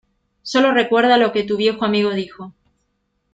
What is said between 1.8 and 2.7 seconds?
amigo dijo.